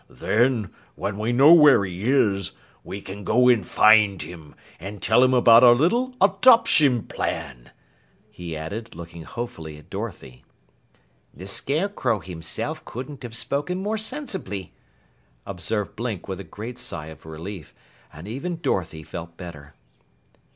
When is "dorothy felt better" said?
18.59-19.75